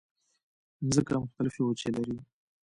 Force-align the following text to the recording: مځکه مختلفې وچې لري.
مځکه 0.85 1.13
مختلفې 1.23 1.61
وچې 1.65 1.89
لري. 1.95 2.15